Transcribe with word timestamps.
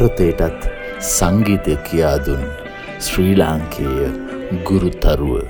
භාරතයටත් 0.00 0.64
සංගීතය 0.98 1.76
කියාදුන් 1.84 2.40
ශ්‍රී 2.98 3.34
ලාංකේය 3.36 4.08
ගුරුතරුව. 4.64 5.44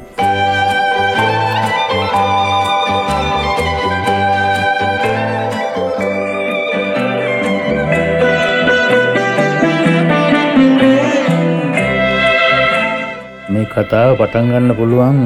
මේ 13.46 13.66
කතාව 13.66 14.18
පටන්ගන්න 14.18 14.74
පුළුවන් 14.74 15.18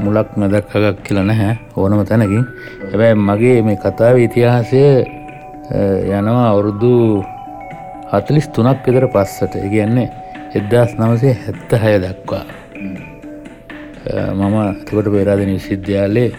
මුලක් 0.00 0.28
මැදක්කගක් 0.36 1.04
කියල 1.04 1.20
නැහැ 1.22 1.54
ඕනම 1.76 2.00
තැනකින් 2.08 2.44
හැබැයි 2.82 3.24
මගේ 3.28 3.56
මේ 3.62 3.82
කතාව 3.84 4.24
ඉතිහාසය 4.26 4.84
යනවා 6.10 6.46
අවුරුදු 6.52 6.94
හතලිස් 8.12 8.46
තුනක් 8.54 8.86
විතර 8.86 9.06
පස්සට. 9.14 9.54
ඉගන්නේ 9.66 10.08
එදදාස් 10.58 10.90
නවසේ 10.98 11.34
හැත්ත 11.44 11.70
හය 11.82 11.94
දක්වා. 12.04 12.44
මම 14.40 14.56
තිකොට 14.86 15.08
පේරාධන 15.14 15.50
විසිද්‍යාලේ 15.56 16.30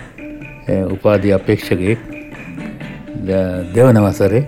උපාධි 0.95 1.33
අපේක්ෂකයෙක් 1.37 1.99
දෙවන 3.75 3.99
වසරේ 4.05 4.43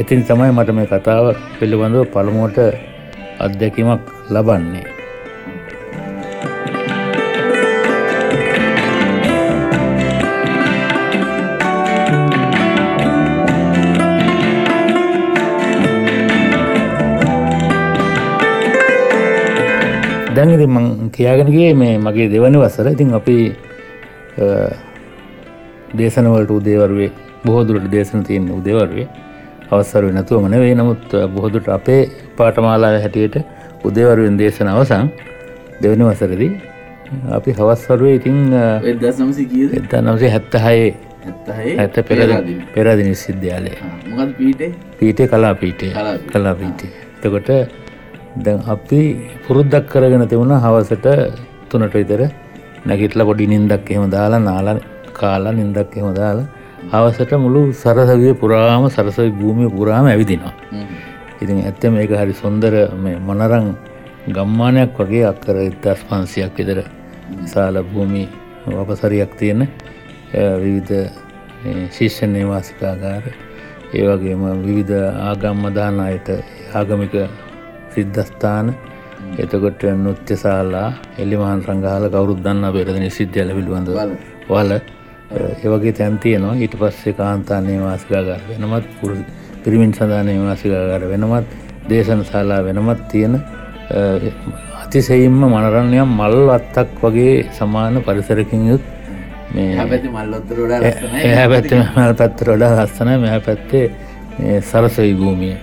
ඉතින් 0.00 0.20
තමයි 0.28 0.52
මට 0.56 0.76
මේ 0.78 0.90
කතාව 0.92 1.26
පිළිබඳව 1.58 2.04
පළමුුවට 2.14 2.58
අත්දැකීමක් 3.44 4.02
ලබන්නේ. 4.34 4.95
ඉතින් 20.52 20.70
මං 20.70 21.10
කියාගෙනගේ 21.10 21.74
මේ 21.74 21.98
මගේ 21.98 22.28
දෙවනි 22.28 22.58
වසර. 22.58 22.86
ඉතින් 22.88 23.14
අපි 23.14 23.36
දේශනවලට 25.94 26.50
උදේවරුවේ 26.52 27.10
බොහෝදුරට 27.44 27.88
දේශන 27.90 28.22
තියෙන් 28.22 28.50
උදේවරුවේ 28.52 29.08
අවසර 29.70 30.04
නැතුවම 30.12 30.48
නෙවේ 30.50 30.74
නමුත් 30.74 31.14
බොහොදුට 31.34 31.68
අපේ 31.70 32.00
පාටමාලා 32.36 32.92
හැටියට 32.98 33.36
උදේවරුවෙන් 33.84 34.38
දේශන 34.38 34.68
අවසං 34.68 35.08
දෙවනි 35.82 36.04
වසරදී 36.04 36.50
අපි 37.30 37.50
හවස්වරුවේ 37.52 38.14
ඉතිං 38.14 38.38
එදා 39.74 40.02
නවසේ 40.02 40.30
හැත්තහයේ 40.30 40.94
ඇත 41.78 41.98
පෙර 42.04 42.20
පෙරදිනි 42.74 43.14
සිද්ධ්‍යාලය 43.16 43.72
පීටේ 44.98 45.28
කලා 45.28 45.54
පීටේ 45.56 45.92
කලා 46.28 46.54
පීටේ 46.54 46.90
එතකොට 47.18 47.50
දැන් 48.36 48.60
අපි 48.66 49.00
පුරුද්දක් 49.44 49.86
කරගෙන 49.88 50.28
තිබුණ 50.28 50.52
හවසට 50.56 51.06
තුනට 51.68 51.94
විතර 51.94 52.20
නැගිටල 52.86 53.22
පොඩි 53.22 53.46
නින්දක් 53.46 53.90
එහෙම 53.90 54.10
දාලා 54.10 54.40
නාල 54.40 54.68
කාලා 55.12 55.52
නින්දක් 55.52 55.92
එහෙම 55.92 56.12
දාලා 56.14 56.46
හවසට 56.92 57.32
මුළු 57.36 57.60
සරසවිය 57.74 58.34
පුරාම 58.34 58.84
සරසවි 58.88 59.30
භූමිය 59.32 59.70
පුරාම 59.70 60.06
ඇවිදිනවා. 60.06 60.54
ඉතින් 61.42 61.58
ඇත්ත 61.60 61.82
මේක 61.88 62.10
හරි 62.12 62.34
සොන්දර 62.34 62.74
මොනරං 63.20 63.66
ගම්මානයක් 64.28 64.98
වගේ 64.98 65.24
අක්කර 65.24 65.56
ඉදස් 65.62 66.00
පන්සියක් 66.04 66.52
විතර 66.54 66.78
සාල 67.46 67.82
භූමි 67.84 68.24
වපසරයක් 68.68 69.32
තියෙන 69.38 69.68
විවිධ 70.56 71.10
ශිෂ්‍ය 71.90 72.26
නේවාසිකාගාර 72.26 73.24
ඒවගේම 73.92 74.42
විවිධ 74.62 74.94
ආගම්මදාන 75.22 76.00
අයට 76.00 76.28
ආගමික 76.74 77.14
සිද්ධස්ථාන. 77.96 78.74
එතකොට 79.38 79.88
නෘත්‍යශාලා 79.94 80.88
එල්ලිමහන් 81.18 81.64
සංගහල 81.64 82.10
කවරුත් 82.10 82.44
දන්න 82.44 82.72
පෙරදනි 82.74 83.10
සිද්ධියල 83.12 83.56
පිළිබඳ 83.56 83.96
වල. 84.50 84.78
ඒවගේ 85.28 85.92
තැන්තියනවා 85.92 86.54
ඊට 86.56 86.74
පස්සේ 86.78 87.12
කාන්තාන්නේ 87.14 87.78
වාසිකාගර 87.80 88.42
වෙනමත් 88.48 88.86
පුර 89.00 89.12
පිරිමින් 89.64 89.92
සඳානය 89.92 90.34
වාසිකාගර 90.40 91.08
වෙනමත් 91.08 91.46
දේශන 91.88 92.22
ශාලා 92.24 92.60
වෙනමත් 92.64 93.00
තියෙන 93.08 93.34
අතිසෙයින්ම 94.82 95.40
මනරණයක් 95.44 96.06
මල් 96.08 96.50
අත්තක් 96.50 97.02
වගේ 97.02 97.34
සමාන 97.52 98.02
පරිසරකින් 98.02 98.68
යුත් 98.68 98.84
මේ 99.54 99.86
පැති 101.46 101.74
මල් 101.74 102.14
පැත්තර 102.14 102.46
වඩා 102.50 102.72
ලස්සන 102.76 103.10
මෙහ 103.18 103.40
පැත්තේ 103.40 103.86
සරසයි 104.62 105.14
භූමිය 105.14 105.56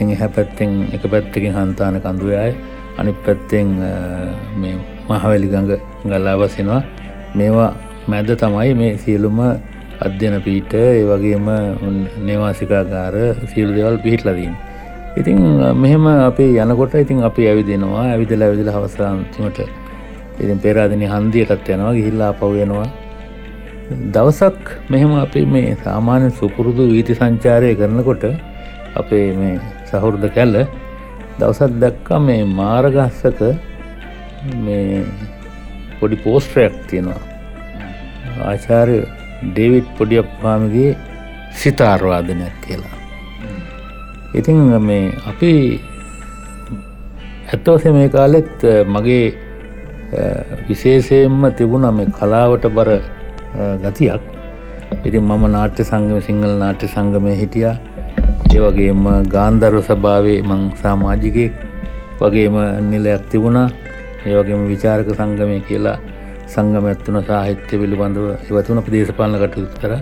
ඉතින් 0.00 0.16
එහ 0.16 0.28
පැත්තෙන් 0.28 0.70
එක 0.92 1.02
පැත්තකින් 1.04 1.52
හන්තාන 1.52 2.00
කඳුයයි 2.00 2.56
අනි 2.96 3.12
පැත්තෙන් 3.20 3.68
මේ 4.56 4.76
මහවැලිගඟ 5.06 5.68
ගල්ලාවසිනවා 6.04 6.82
මේවා 7.34 7.74
මැද 8.06 8.30
තමයි 8.34 8.72
මේ 8.74 8.96
සියලුම 8.96 9.40
අධ්‍යන 10.00 10.36
පීට 10.40 10.72
ඒ 10.74 11.04
වගේම 11.04 11.48
නේවාසිකාගාර 12.18 13.14
සියලු 13.46 13.72
දෙවල් 13.74 13.98
පිහිටලදීන්. 13.98 14.54
ඉතින් 15.12 15.38
මෙහෙම 15.76 16.06
අපි 16.06 16.46
යනකොට 16.56 16.94
ඉතින් 16.94 17.20
අපි 17.22 17.42
ඇවිදිනවා 17.44 18.04
ඇවිදල 18.06 18.42
ඇවිදිල 18.42 18.70
හවසාන්තිමට 18.70 19.60
ඉතින් 20.40 20.58
පෙරාදිනි 20.58 21.06
හන්දියටත් 21.06 21.68
යනවා 21.68 21.92
ගිහිල්ලා 21.92 22.32
පවයනවා 22.34 22.88
දවසක් 24.08 24.64
මෙහෙම 24.88 25.12
අපි 25.16 25.44
මේ 25.46 25.76
සාමාන්‍ය 25.84 26.30
සුපුරුදු 26.32 26.88
වීති 26.88 27.14
සංචාරය 27.14 27.74
කරනකොට 27.74 28.24
අපේ 28.96 29.28
මේ 29.32 29.58
සහුරුද 29.90 30.24
කැල්ල 30.36 30.56
දවසත් 31.38 31.72
දැක්ක 31.82 32.08
මේ 32.26 32.42
මාරගස්සක 32.60 33.40
මේ 34.64 35.04
පොඩි 35.98 36.16
පෝස්ට්‍රයක් 36.24 36.74
තියෙනවා. 36.88 37.22
ආචාරය 38.50 38.96
ඩේවිට් 39.54 39.88
පොඩියක් 39.98 40.28
පාමගේ 40.42 40.90
සිතාර්වාදනයක් 41.60 42.56
කියලා. 42.64 42.96
ඉතිං 44.38 44.58
මේ 44.88 45.04
අපි 45.30 45.52
ඇත්තවස 47.52 47.84
මේ 47.96 48.08
කාලෙත් 48.16 48.52
මගේ 48.94 49.24
විශේෂයෙන්ම 50.68 51.42
තිබුණ 51.58 51.86
මේ 51.98 52.12
කලාවට 52.18 52.64
බර 52.76 52.90
ගතියක්. 53.84 54.22
ඉතින් 55.06 55.22
මම 55.28 55.44
නාට්‍ය 55.56 55.82
සංගම 55.90 56.20
සිංහල 56.28 56.52
නාට්‍ය 56.62 56.86
සංගමය 56.94 57.34
හිටියා. 57.40 57.76
ඒවගේම 58.54 59.02
ගාන්ධර්ව 59.34 59.78
සභාවේ 59.88 60.38
මං 60.48 60.62
සාමාජිකයෙක් 60.82 61.54
වගේම 62.20 62.56
නිලයක් 62.90 63.22
තිබුණා. 63.32 63.68
ඒවගේම 64.30 64.62
විචාරක 64.72 65.08
සංගමය 65.18 65.58
කියලා 65.68 65.98
සංගම 66.54 66.84
ඇත්තුන 66.90 67.18
සාහිත්‍ය 67.30 67.74
පිළිබඳව 67.82 68.26
ඉවතුන 68.50 68.82
ප්‍රදේශපාලන 68.86 69.38
කටයුතු 69.42 69.76
කර. 69.82 69.92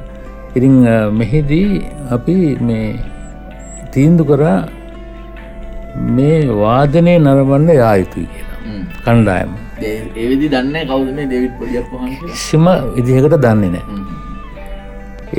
ඉරිං 0.57 0.77
මෙහිදී 1.21 1.71
අපි 2.17 2.37
මේ 2.69 2.89
තීන්දු 3.95 4.25
කරා 4.31 4.59
මේ 6.17 6.39
වාදනය 6.63 7.15
නරබන්න 7.25 7.71
යායුතුයි 7.83 8.29
කියලා. 8.35 8.59
කණ්ඩායම. 9.05 9.53
ඒවිදි 10.21 10.47
දන්න 10.55 10.77
කවුද 10.91 11.11
මේ 11.17 11.27
දෙවිත් 11.33 11.53
සිම 12.45 12.67
විදිහකට 12.95 13.37
දන්නේ 13.45 13.71
නෑ 13.75 13.85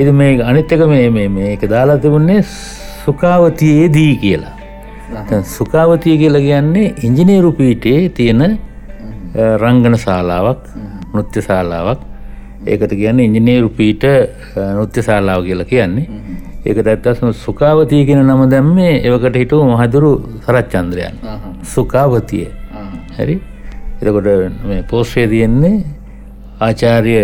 ඉති 0.00 0.12
මේ 0.20 0.30
අනිත්තක 0.50 0.82
මේ 0.92 1.28
මේක 1.38 1.62
දාලා 1.74 1.98
තිබුණේ 2.04 2.42
සුකාවතියේදී 3.04 4.16
කියලා. 4.16 4.54
සුකාවතිය 5.56 6.16
කියලා 6.18 6.40
කියන්නේ 6.40 6.94
ඉංජිනේරු 7.06 7.52
පීටේ 7.52 8.08
තියෙන 8.08 8.58
රංගන 9.62 9.96
ශාලාවක් 10.04 10.62
නෘත්‍ය 11.14 11.42
ශාලාවක්. 11.48 12.00
ඒකට 12.66 12.92
කියන්න 13.00 13.20
ඉංජිනේරු 13.26 13.68
පීට 13.68 14.04
නෘත්‍ය 14.76 15.02
ශාලාව 15.08 15.44
කියලා 15.48 15.68
කියන්නේ. 15.72 16.06
ඒක 16.66 16.78
ඇත්තස්ම 16.86 17.30
සුකාවතිය 17.44 18.04
කියෙන 18.06 18.26
නම 18.26 18.42
දැම්මේ 18.54 18.94
එවකට 19.08 19.36
හිටු 19.42 19.62
මහදුරු 19.64 20.10
සරච්චන්ද්‍රයන්. 20.46 21.14
සුකාවතිය 21.74 22.48
හැරි? 23.16 23.40
එතකොට 24.00 24.28
පෝස්්‍රය 24.90 25.28
තියෙන්නේ 25.28 25.84
ආචාරය 26.60 27.14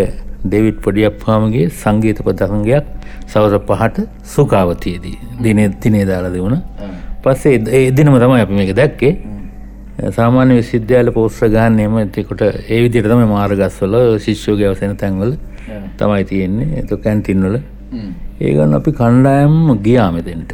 ඩෙවිට් 0.47 0.79
පොඩියක් 0.85 1.15
පාමගේ 1.25 1.71
සංගීත 1.83 2.19
ප්‍රදසංගයක් 2.27 2.85
සවස 3.27 3.55
පහට 3.69 3.97
සුකාවතියේදී. 4.35 5.17
දින 5.43 5.59
තිනේ 5.81 6.05
දාලා 6.05 6.33
දෙවුණ. 6.33 6.61
පස්සේ 7.23 7.87
එදිනම 7.89 8.17
තමයි 8.17 8.41
අපි 8.41 8.55
මේක 8.55 8.73
දැක්කේ. 8.75 9.15
සාමාන්‍ය 10.11 10.57
විසිද්‍යාල 10.61 11.09
පෝස්්‍ර 11.13 11.49
ගාන්නයම 11.49 11.95
තිකොට 12.11 12.43
ඒ 12.43 12.81
විදිට 12.83 13.09
තම 13.11 13.23
මාර්ගස්වල 13.29 13.95
ශිෂ්‍යෝ 14.19 14.57
ගැවසෙන 14.57 14.97
තැන්වල 14.97 15.33
තමයි 15.99 16.25
තියෙන්නේ. 16.25 16.69
එතු 16.83 16.99
කැන්තින්වල 16.99 17.57
ඒගන්න 18.41 18.75
අපි 18.75 18.91
කණ්ඩායම් 18.93 19.57
ගියාමෙතෙන්ට 19.87 20.53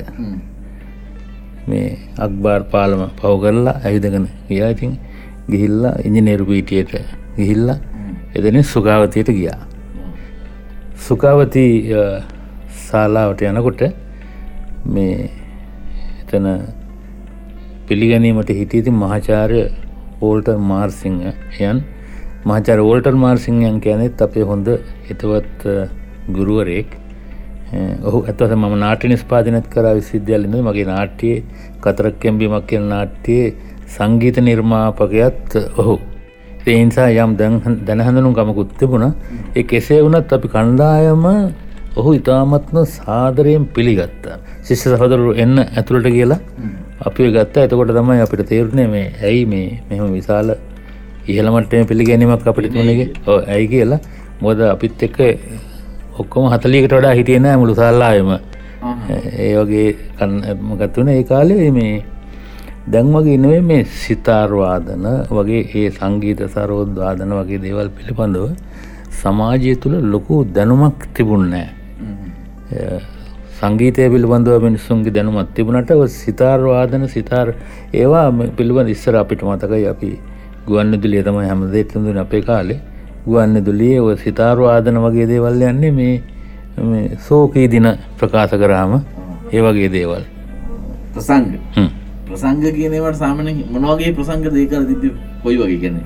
මේ 1.68 1.98
අක්බාර් 2.18 2.60
පාලම 2.72 3.02
පව 3.20 3.32
කරලා 3.42 3.76
ඇවිදගෙන 3.84 4.28
ගියා. 4.48 4.70
ඉතින් 4.70 4.92
ගිහිල්ලා 5.50 5.94
ඉංජිනේරු 6.04 6.46
පීටියට 6.46 6.94
ගිහිල්ලා 7.36 7.78
එදන 8.34 8.62
සුගාවතයට 8.64 9.30
ගියා 9.38 9.60
සුකාවති 11.06 11.64
ශාලාවට 12.82 13.40
යනකොට 13.48 13.80
මේ 14.94 15.30
එතන 16.22 16.46
පිළිගැනීමට 17.88 18.52
හිටියති 18.58 18.94
මහාචාරය 19.00 19.62
ඕල්ටර් 20.20 20.54
මාර්සිංහ 20.70 21.18
යන්. 21.60 21.82
මහාචාර 22.46 22.78
ඕල්ටර් 22.84 23.14
මාර්සිංහයන් 23.24 23.80
කියනෙත් 23.80 24.22
අපේ 24.26 24.46
හොඳ 24.52 24.70
හිතවත් 25.08 25.66
ගුරුවරයෙක්. 26.36 26.94
ඔහු 28.06 28.22
ඇත්වස 28.22 28.54
ම 28.54 28.78
නාට්‍ය 28.84 29.12
නිස්පාදනත් 29.14 29.68
කර 29.74 29.86
විසිද්‍යලන්න 29.98 30.56
මගේ 30.68 30.88
නාට්‍යයේ 30.92 31.44
කතරක් 31.82 32.22
කැම්බීමක් 32.22 32.66
කියන 32.70 32.88
නාට්‍යයේ 32.94 33.52
සංගීත 33.88 34.38
නිර්මාපකයත් 34.48 35.58
ඔහු. 35.76 35.98
ඒනිසා 36.66 37.08
යම් 37.24 37.36
දැනහඳනු 37.38 38.32
ගමකුත් 38.32 38.72
තිබුණ. 38.78 39.14
ඒ 39.56 39.62
කෙසේ 39.62 40.00
වනත් 40.02 40.32
අපි 40.32 40.48
කණ්ඩායම 40.48 41.24
ඔහු 41.96 42.10
ඉතාමත්ම 42.18 42.76
සාදරයෙන් 42.96 43.64
පිළිගත්තා. 43.66 44.36
ශිෂ්‍ය 44.66 44.94
සහදරු 44.94 45.34
එන්න 45.34 45.58
ඇතුළට 45.58 46.08
කියලා 46.16 46.40
අපි 47.06 47.30
ගත්ත. 47.36 47.56
ඇතකොට 47.64 47.92
තමයි 47.98 48.20
අපිට 48.26 48.46
තේරුණේ 48.48 48.86
මේ 48.94 49.06
ඇයි 49.22 49.44
මේ 49.46 49.82
මෙම 49.90 50.12
විශාල 50.12 50.54
ඉහළමටම 51.28 51.84
පිළිගැනීමක් 51.90 52.46
අපිට 52.46 52.72
තුනගේ 52.72 53.10
ඇයි? 53.48 53.68
කියලා. 53.68 54.00
මොද 54.40 54.60
අපිත් 54.60 55.02
එක්ක 55.02 55.18
ඔක්කොම 56.18 56.48
හතලියකට 56.52 56.94
වඩා 56.98 57.14
හිටියන 57.18 57.46
මුළු 57.58 57.74
සල්ලායම. 57.74 58.32
ඒ 59.38 59.52
වගේ 59.58 59.88
කන්නමගත්වන 60.18 61.08
ඒ 61.08 61.22
කාලේ 61.24 61.70
මේ 61.70 61.92
දැන් 62.86 63.12
වගේ 63.12 63.38
නෙවේ 63.38 63.60
මේ 63.62 63.84
සිතාර්වාදන 63.84 65.06
වගේ 65.30 65.62
ඒ 65.74 65.90
සංගීත 65.90 66.40
සරෝද්වාදන 66.48 67.32
වගේ 67.38 67.58
දේවල් 67.58 67.88
පිළිබඳව 67.90 68.46
සමාජය 69.12 69.76
තුළ 69.76 69.96
ලොකු 70.12 70.44
දැනුමක් 70.44 71.06
තිබුන්නෑ 71.14 71.68
සංගීතය 73.58 74.08
පිළිබඳව 74.10 74.58
මිනිස්සුන්ගේ 74.60 75.14
දැනුමත් 75.14 75.54
තිබුණට 75.54 75.92
සිතාර්වාදන 76.16 77.06
සිතාර් 77.08 77.54
ඒවා 77.94 78.26
පිළිබඳ 78.56 78.88
ඉස්සර 78.88 79.14
අපිට 79.16 79.42
මතකයි. 79.42 79.86
අපි 79.86 80.18
ගුවන්න 80.66 80.98
දුලිය 80.98 81.22
තමයි 81.22 81.46
හැම 81.46 81.70
දෙටඳුන 81.70 82.18
අපේ 82.18 82.42
කාලේ. 82.42 82.80
ගුවන්න 83.26 83.64
දුලිය 83.64 83.98
ඔ 84.00 84.16
සිතාර්වාදන 84.16 84.98
වගේ 84.98 85.26
දේවල් 85.28 85.62
යන්නේ 85.62 85.92
මේ 85.92 87.16
සෝකී 87.28 87.68
දින 87.68 87.88
ප්‍රකාශ 88.18 88.58
කරාම 88.58 89.00
ඒ 89.52 89.60
වගේ 89.60 89.88
දේවල්. 89.88 90.22
ප්‍රසංග 91.14 92.01
ප්‍රසංග 92.32 92.64
කියනවට 92.72 93.16
සාමන 93.16 93.48
මොනවගේ 93.72 94.12
ප්‍රසංග 94.14 94.44
දේකර 94.48 94.84
තිති 94.88 95.08
කොයි 95.42 95.56
වගේ 95.58 95.78
කියන්නේ? 95.78 96.04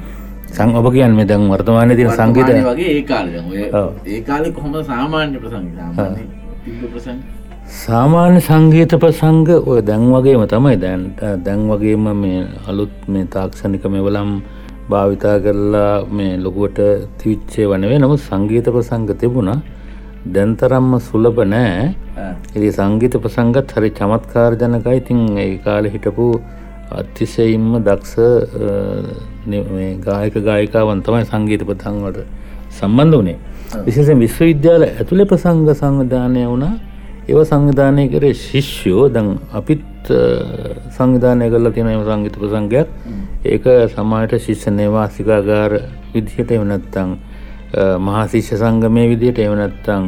සං 0.50 0.75
ඔබ 0.75 0.87
කියන්න 0.90 1.17
දැන් 1.23 1.49
වර්තමානය 1.49 1.96
තින 1.96 2.11
සංගීත. 2.11 2.50
වගේ 2.64 2.90
ඒ 2.93 3.02
කාල 3.05 3.26
ඒ 4.06 4.20
කාලෙ 4.23 4.50
කොහොම 4.50 4.75
සාමාන්‍ය 4.84 5.38
ප්‍රසංග? 5.38 5.67
සාමාන්‍ය 7.76 8.40
සංගීත 8.40 8.93
ප්‍රසංග 8.96 9.49
ඔය 9.62 9.81
දැන් 9.82 10.05
වගේම 10.08 10.46
තමයි 10.46 10.76
දැන්ට 10.78 11.23
දැන් 11.44 11.69
වගේම 11.69 12.05
මේ 12.17 12.43
අලුත් 12.67 12.94
මේ 13.08 13.26
තාක්ෂණික 13.29 13.84
මෙවලම් 13.87 14.31
භාවිතා 14.88 15.38
කරලා 15.40 15.94
මේ 16.11 16.38
ලොකුවට 16.38 16.79
තිවිච්චේ 17.19 17.67
වනවේ 17.67 17.99
නමුත් 17.99 18.20
සංගීත 18.20 18.67
ප්‍රසංග 18.69 19.11
තිබුණා 19.14 19.58
දැන්තරම්ම 20.34 20.93
සුලභ 21.00 21.40
නෑ. 21.46 21.94
එදි 22.56 22.69
සංගීත 22.73 23.14
ප්‍රසංගත් 23.25 23.75
හරි 23.76 23.90
චමත්කාර 23.90 24.56
ජනකයි 24.56 24.96
ඉතින් 24.96 25.20
ඒ 25.38 25.58
කාල 25.58 25.84
හිටපු 25.87 26.26
අතිශයින්ම 26.93 27.82
දක්ෂ 27.82 28.14
ගායක 30.00 30.34
ගායිකාවන් 30.40 31.02
තමයි 31.02 31.25
සංගීත 31.26 31.62
ප්‍රතංවට 31.62 32.25
සම්බන්ධ 32.70 33.19
වනේ 33.20 33.38
විශේෂ 33.84 34.14
විශ්වවිද්‍යාල 34.17 34.82
ඇතුළේ 34.84 35.26
ප්‍රසංග 35.26 35.67
සංවිධානය 35.75 36.46
වුණා. 36.46 36.75
ඒව 37.29 37.43
සංවිධානය 37.44 38.08
කරේ 38.08 38.34
ශිෂ්‍යෝ. 38.37 39.08
දං 39.08 39.29
අපිත් 39.52 40.11
සංවිධානය 40.96 41.50
කරලා 41.50 41.72
තියෙනම 41.72 42.05
සංගීත 42.05 42.37
ප්‍රසංගයක්. 42.38 42.88
ඒක 43.44 43.64
සමායට 43.94 44.38
ශිෂ්‍ය 44.40 44.70
නේවාසිකාගාර 44.72 45.72
විදිහට 46.12 46.50
එවනත්තං 46.50 47.11
මහාශිෂ්‍ය 47.74 48.56
සංගමය 48.56 49.04
විදියට 49.08 49.38
එවනත්තං 49.40 50.04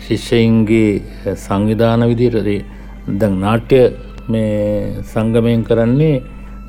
ශිෂ්‍යයින්ගේ 0.00 1.34
සංවිධාන 1.36 2.06
විදියට 2.06 2.66
දැන් 3.12 3.40
නාට්‍ය 3.40 3.80
මේ 4.28 5.02
සංගමයෙන් 5.04 5.64
කරන්නේ 5.64 6.22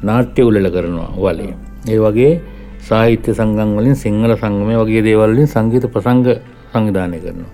නාට්‍ය 0.04 0.42
උලල 0.42 0.68
කරනවා 0.68 1.12
වලේ. 1.18 1.54
ඒ 1.88 2.00
වගේ 2.00 2.42
සාහිත්‍ය 2.81 3.33
සංගම් 3.33 3.78
වලින් 3.78 3.95
සිංහල 3.95 4.33
සංගමය 4.36 4.75
වගේ 4.75 5.01
දේවල්ලින් 5.01 5.48
සංගීත 5.48 5.86
ප්‍රසංග 5.88 6.25
සංවිධානය 6.72 7.19
කරනවා. 7.19 7.51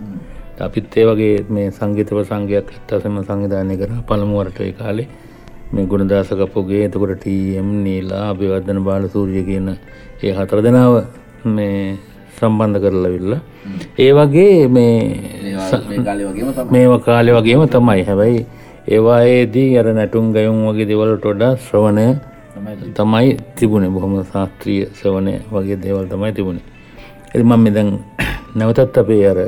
අපිත් 0.60 0.94
ඒ 0.94 1.06
වගේ 1.06 1.46
මේ 1.50 1.72
සංගීත 1.72 2.10
ප්‍රසංගයක් 2.10 2.54
ඇත්තසම 2.54 3.18
සංවිධානය 3.22 3.76
කර 3.78 3.92
පළමුුවරට 4.04 4.60
ඒ 4.60 4.72
කාලේ 4.74 5.08
මේ 5.72 5.86
ගුණදාසකපුගේ 5.86 6.86
එතකොට 6.86 7.14
ටම් 7.16 7.70
නීලා 7.84 8.24
අභිවර්ධන 8.30 8.80
බාල 8.82 9.04
සූරිය 9.08 9.44
කියන 9.44 9.68
ඒ 10.24 10.32
හතර 10.32 10.62
දෙනාව 10.62 10.96
මේ 11.48 11.98
සම්බන්ධ 12.38 12.80
කරලවිල්ල 12.84 13.34
ඒ 13.98 14.12
වගේ 14.14 14.68
මේ 14.68 14.98
මේ 16.72 17.00
කාලය 17.00 17.32
වගේම 17.34 17.62
තමයි. 17.68 18.04
හැබැයි 18.04 18.46
ඒවායේදී 18.88 19.78
අර 19.78 19.88
නැටුම් 19.90 20.34
ගයුම් 20.34 20.58
වගේ 20.68 20.88
දෙවලට 20.88 21.26
ොඩා 21.26 21.54
ශ්‍රවණය 21.58 22.08
තමයි. 22.94 23.38
තිබුණේ. 23.56 23.90
බොහොම 23.90 24.14
ශාස්ත්‍රීය 24.24 24.86
සවනය 24.94 25.34
වගේ 25.52 25.78
දේවල් 25.78 26.06
තමයි 26.06 26.32
තිබුණේ. 26.34 26.66
එ 27.34 27.44
මම 27.44 27.54
මෙදැන් 27.58 27.90
නැවතත් 28.58 28.98
අපේ 28.98 29.26
අර 29.26 29.40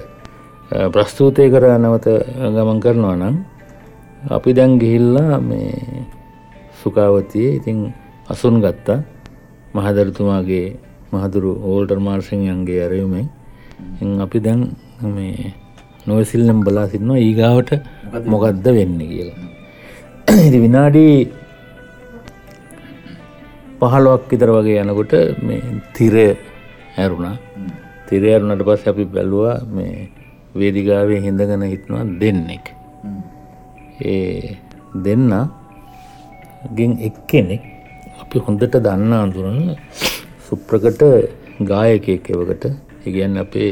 ප්‍රස්තූතය 0.89 1.49
කර 1.49 1.63
නැවත 1.77 2.07
ගමන් 2.55 2.79
කරනවා 2.79 3.15
නම් 3.15 3.35
අපි 4.29 4.49
දැන් 4.53 4.79
ගිහිල්ලා 4.81 5.39
මේ 5.39 6.05
සුකාවතිය 6.81 7.55
ඉතින් 7.55 7.93
අසුන් 8.27 8.61
ගත්තා. 8.61 8.99
මහදරතුමාගේ 9.69 10.67
මහදුරු 11.13 11.51
ඕල්ටර් 11.69 11.99
මාර්සිංයන්ගේ 12.07 12.79
ඇරයුමේ 12.85 13.25
අපි 14.25 14.39
දැන් 14.45 14.61
මේ 15.15 15.53
නොවසිල්නම් 16.07 16.59
බලා 16.67 16.87
සින්නවා 16.93 17.19
ඒගාවට 17.25 17.71
මොකක්ද 18.31 18.65
වෙන්න 18.77 18.99
කියලා. 19.11 19.39
ඉති 20.47 20.59
විනාඩී 20.65 21.15
පහළුවක් 23.81 24.23
විතර 24.31 24.49
වගේ 24.57 24.81
යනකොට 24.83 25.13
මේ 25.47 25.61
තිරය 25.95 26.27
ඇරුණා. 26.97 27.35
තිරයරුණට 28.07 28.63
පස් 28.67 28.83
අපි 28.91 29.05
බැලුවා 29.13 29.57
මේ 29.75 30.09
වේදිකාවේ 30.59 31.19
හිඳගෙන 31.25 31.63
හිටනවා 31.73 32.05
දෙන්නෙක් 32.21 32.65
ඒ 34.03 34.57
දෙන්න 35.05 35.31
ගෙන් 36.77 36.91
එක්කෙනෙක් 37.07 37.63
අපි 38.21 38.37
හොඳට 38.45 38.75
දන්න 38.85 39.13
අඳුරන 39.13 39.59
සුප්‍රකට 40.49 41.01
ගායකයෙක් 41.71 42.29
එවකට. 42.35 42.65
ඉගැන් 43.07 43.37
අපේ 43.43 43.71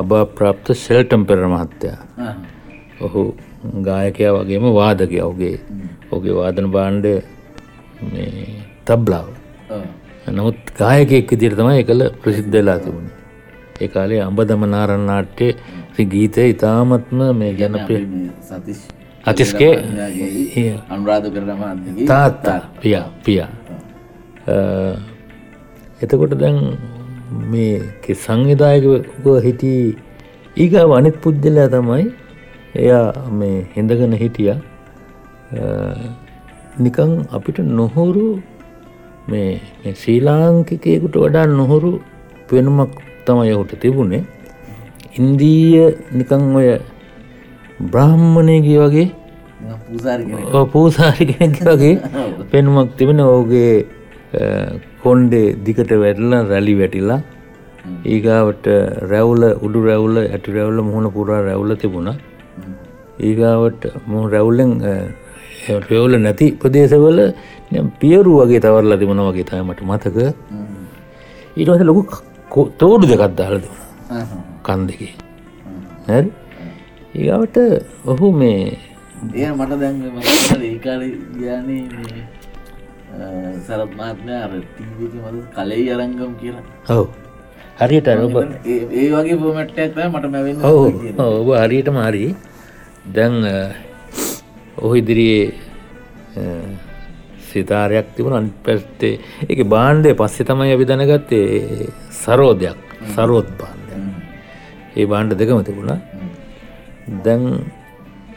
අබා 0.00 0.24
ප්‍රාප්ත 0.38 0.66
සෙල්ටම් 0.84 1.22
පෙර 1.28 1.38
මහත්තයා 1.54 2.32
ඔහු 3.06 3.22
ගායකයා 3.88 4.32
වගේම 4.38 4.66
වාදකය. 4.80 5.18
ඔගේ 5.30 5.56
ඔගේ 6.16 6.34
වාදන 6.40 6.68
බාණ්ඩ 6.76 7.06
තබ්ලාව. 8.88 9.28
නමුත් 10.36 10.58
ගායකෙක් 10.80 11.30
විදිර 11.32 11.52
තමයි 11.60 11.78
එකළ 11.84 12.02
ප්‍රසිද්ධලා 12.22 12.78
තිබුණ. 12.84 13.08
ඒ 13.82 13.88
කාලේ 13.94 14.20
අඹදම 14.28 14.62
නාරන් 14.74 15.02
නාට්‍යය 15.10 15.52
ගීතය 16.12 16.44
ඉතාමත්ම 16.52 17.20
මේ 17.40 17.52
ජනපය 17.60 17.96
අතිස්කේ 19.24 19.72
අනුරාධ 20.94 21.28
කරම 21.34 21.62
තාත්තා 22.10 22.60
පියා 22.82 23.06
පියා 23.24 23.50
එතකොට 26.00 26.34
දැන් 26.36 26.58
මේ 27.50 28.14
සංවිධායකව 28.16 29.26
හිටි 29.44 29.72
ඊගා 30.56 30.84
වනිත් 30.86 31.16
පුද්ගලයා 31.22 31.68
තමයි 31.68 32.04
එයා 32.74 33.06
මේ 33.30 33.56
හිඳගෙන 33.74 34.12
හිටිය. 34.14 34.54
නිකං 36.78 37.12
අපිට 37.30 37.58
නොහුරු 37.70 38.26
මේ 39.28 39.60
ශ්‍රී 39.94 40.20
ලාංකිකයකුට 40.20 41.16
වඩා 41.16 41.46
නොහුරු 41.50 41.92
පෙනුමක් 42.48 42.92
තමයි 43.26 43.52
ඔහුට 43.52 43.72
තිබුණේ. 43.80 44.24
ඉන්දීය 45.14 45.86
නිකං 46.12 46.42
ඔය 46.54 46.68
බ්‍රාහ්මණයගේ 47.82 48.80
වගේ 48.80 49.08
පූසාරි 50.66 51.24
කෙනෙක්. 51.26 51.60
වගේ 51.66 51.94
පෙනුමක් 52.50 52.96
තිබෙන 52.96 53.20
ඕගේ 53.22 53.86
කොන්්ඩේ 55.06 55.48
දිකට 55.66 55.90
වැටලා 56.04 56.42
රැලි 56.52 56.74
වැටිලා 56.82 57.20
ඒගාවට 58.12 58.66
රැවුල 59.10 59.42
උඩු 59.66 59.80
රැවුල 59.88 60.16
ඇටි 60.22 60.54
රැවුල 60.56 60.78
මුහුණ 60.88 61.08
පුරා 61.16 61.40
රැවුල 61.48 61.70
තිබුණ. 61.82 62.08
ඒගාවට 63.26 63.82
මු 64.08 64.24
රැවුලෙන් 64.34 64.72
රැවුල 65.88 66.14
නැති 66.24 66.46
ප්‍රදේශවල 66.60 67.20
පියරු 68.00 68.32
වගේ 68.40 68.62
තවරලා 68.64 69.00
තිබුණ 69.02 69.22
වගේ 69.28 69.46
තමට 69.50 69.80
මතක. 69.90 70.16
ඊටස 71.58 71.86
ලොකු 71.90 72.02
තෝඩු 72.80 73.06
දෙකත් 73.12 73.36
දාල 73.38 73.56
තිබුණ. 73.62 73.84
කන් 74.66 74.80
දෙකේ. 74.88 75.12
ඒගාවට 77.16 77.56
ඔහු 78.12 78.32
මේ 78.40 78.60
ඒ 79.34 79.50
මට 79.52 79.80
දැන් 79.80 79.96
මට 80.14 80.62
ඒකාල 80.62 81.02
ගානේ 81.40 81.82
සරත් 83.66 83.92
මාත්මය 84.00 84.34
අර 84.44 84.50
මද 84.52 85.36
කලෙයි 85.54 85.86
අරංගම් 85.94 86.32
කියලා. 86.40 86.64
ඔව්. 86.96 87.06
හරියට 87.80 88.08
ඔබ 88.26 88.36
ඒ 88.72 89.08
වගේ 89.14 89.36
පොමට්ටයක් 89.42 89.94
මට 90.12 90.26
මැවෙන්න 90.34 90.64
ඔව්. 90.70 90.84
ඔබ 91.40 91.48
හරියට 91.62 91.88
මාරි 91.98 92.24
දැන් 93.16 93.34
ඔහු 94.82 94.94
ඉදිරියේ 95.00 95.44
සිතාරයක් 97.50 98.08
තිබුණ. 98.16 98.36
අන් 98.40 98.48
පැත්තේ 98.64 99.14
එක 99.52 99.60
බාණ්ඩය 99.74 100.10
පස්සෙ 100.20 100.42
තමයි 100.50 100.74
අපි 100.76 100.84
දැනගත්තේ 100.90 101.46
සරෝධයක් 102.22 102.80
සරෝත් 103.14 103.48
බාණ්ඩ 103.60 103.90
ඒ 104.98 105.06
බාණ්ඩ 105.12 105.38
දෙකම 105.40 105.62
තිබුණා. 105.68 105.98
දැන් 107.24 107.42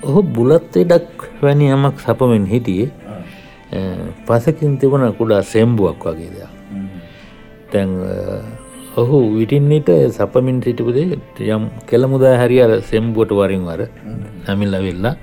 ඔහු 0.07 0.21
බුලත් 0.35 0.73
එඩක් 0.83 1.27
වැනි 1.43 1.65
යමක් 1.75 1.97
සපමින් 2.05 2.45
හිටියේ 2.53 2.91
පසකින් 4.27 4.77
තිබුණ 4.81 5.13
කුඩා 5.19 5.41
සෙම්බුවක් 5.43 6.05
වගේ 6.05 6.31
දෙයක්. 6.35 6.51
තැන් 7.71 7.89
ඔහු 8.97 9.17
විටින්නිට 9.37 9.89
සපමින් 10.17 10.57
සිටිපුදේ 10.61 11.19
යම් 11.55 11.63
කෙළ 11.89 12.05
මුදා 12.13 12.35
හරි 12.41 12.57
අර 12.65 12.71
සෙම්බුවට 12.81 13.31
වරින් 13.31 13.63
වර 13.69 13.81
නැමිල්ල 14.45 14.75
වෙල්ලා 14.87 15.15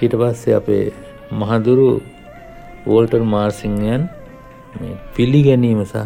හිට 0.00 0.14
පස්සේ 0.20 0.58
අපේ 0.60 0.82
මහදුරු 1.32 1.88
වෝල්ටර් 2.86 3.22
මාර්සිංයන් 3.34 4.02
පිළිගැනීම 5.16 5.80
සහ 5.84 5.96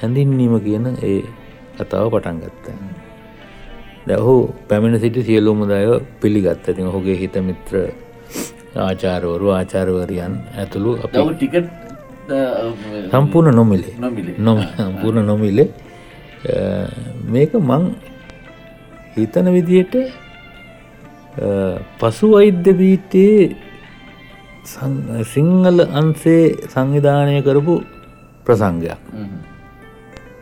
හැඳින්වීම 0.00 0.54
කියන 0.66 0.86
ඒ 1.02 1.20
කතාව 1.78 2.06
පටන් 2.12 2.38
ගත්ත. 2.42 2.66
දැහු 4.08 4.34
පැමිණ 4.68 5.00
සිටි 5.04 5.22
සියලුම 5.28 5.60
දය 5.70 5.80
පිළිගත්ත. 6.20 6.66
තින් 6.76 6.86
ඔහුගේ 6.90 7.16
හිත 7.22 7.36
මිත්‍ර 8.76 8.84
ආචාරවරු 8.84 9.48
ආචාරවරයන් 9.50 10.34
ඇතුළු 10.54 10.90
ටිකට් 11.32 11.66
සම්පූර්ණ 13.10 13.56
නොමිලේ. 13.56 13.94
නොම 14.38 14.58
සම්පූර්ණ 14.76 15.26
නොමිලේ. 15.26 15.68
මේක 17.26 17.52
මං 17.54 17.82
හිතන 19.16 19.46
විදියට 19.52 19.94
පසු 21.98 22.26
වෛද්‍ය 22.32 22.72
පීටයේ 22.74 23.56
සිංහල 25.24 25.78
අන්සේ 25.92 26.44
සංවිධානය 26.68 27.42
කරපු 27.42 27.74
ප්‍රසංගයක්. 28.46 28.98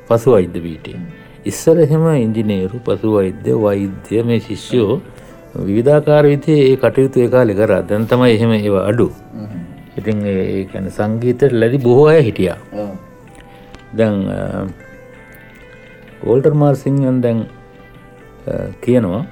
පසු 0.09 0.29
වෛද්‍ය 0.31 0.61
පීටේ 0.61 0.99
ඉස්සර 1.45 1.77
එහෙම 1.79 2.05
ඉංජිනේරු 2.17 2.77
පසු 2.81 3.09
වෛද්‍ය 3.17 3.53
වෛද්‍ය 3.57 4.23
මේ 4.23 4.41
ශිෂ්‍යෝ 4.41 5.01
විවිධාකාර 5.69 6.25
විතේ 6.33 6.61
ඒ 6.71 6.77
කටයුතු 6.83 7.25
ඒ 7.25 7.29
කාලෙ 7.35 7.55
කරා. 7.61 7.83
දැන් 7.91 8.07
තමයි 8.13 8.33
එහෙම 8.37 8.53
ඒවා 8.59 8.85
අඩු. 8.91 9.07
ඉතින් 9.99 10.19
ඒකැන 10.31 10.87
සංගීතයට 10.99 11.53
ලැදි 11.61 11.79
බොහෝ 11.87 12.07
අය 12.13 12.23
හිටියා. 12.29 12.59
දැන් 13.99 14.17
ඕල්ටර් 16.27 16.55
මාර්සිංහන් 16.63 17.19
දැන් 17.25 17.41
කියනවා 18.85 19.23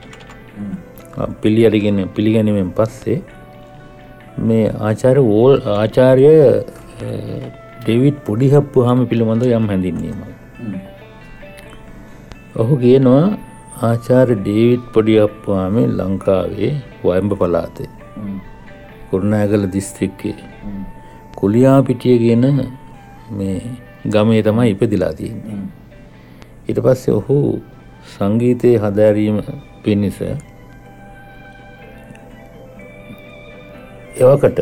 පිළි 1.43 1.63
අරිගෙන 1.69 1.99
පිළිගැනීමෙන් 2.17 2.71
පස්සේ 2.79 3.19
මේ 4.49 4.67
ආචාර 4.89 5.17
වෝල් 5.31 5.55
ආචාර්ය 5.79 6.27
ඩෙවිට් 7.83 8.19
පොඩිහප්පු 8.29 8.85
හම 8.89 9.01
පිළිබඳ 9.11 9.45
යම් 9.59 9.67
හැඳින්වීම 9.73 10.21
ඔහු 12.63 12.75
කියනවා 12.85 13.25
ආචාර්ය 13.83 14.35
ඩේවිට් 14.39 14.83
පොඩියප්පාම 14.95 15.77
ලංකාවේ 15.99 16.73
වයම්බ 17.03 17.33
පලාතේ 17.41 17.89
කුරුණෑගල 19.11 19.65
දිස්ත්‍රික්කේ. 19.73 20.37
කුලියා 21.39 21.79
පිටිය 21.83 22.17
කියන 22.19 22.45
මේ 23.31 23.57
ගමේ 24.15 24.43
තමයි 24.43 24.71
ඉපදිලා 24.75 25.13
තියෙන්නේ. 25.13 25.59
ඊට 26.69 26.81
පස්සේ 26.85 27.15
ඔහු 27.15 27.39
සංගීතයේ 28.13 28.79
හදෑරීම 28.79 29.43
පිණිස 29.83 30.21
එවකට 34.21 34.59